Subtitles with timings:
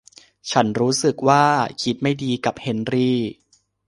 [0.51, 1.43] ฉันรู้สึกว่า
[1.81, 3.17] คิดไม่ดีกับเฮนรี่